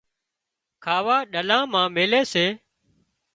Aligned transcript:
کاوا 0.83 1.17
ڏلا 1.31 1.59
مان 1.71 1.87
ميلي 1.95 2.21
سي 2.33 2.45